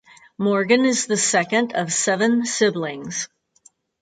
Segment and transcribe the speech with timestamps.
[0.39, 3.29] Morgan is the second of seven siblings.